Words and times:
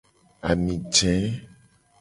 Ami 0.49 0.75
je. 0.93 1.13